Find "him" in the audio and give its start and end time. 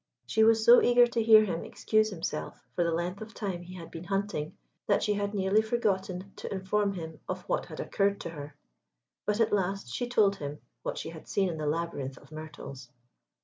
1.45-1.63, 6.95-7.19, 10.37-10.57